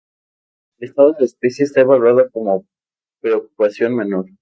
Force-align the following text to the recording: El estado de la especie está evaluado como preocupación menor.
El 0.79 0.89
estado 0.89 1.11
de 1.13 1.19
la 1.19 1.25
especie 1.27 1.63
está 1.63 1.81
evaluado 1.81 2.27
como 2.31 2.65
preocupación 3.21 3.95
menor. 3.95 4.25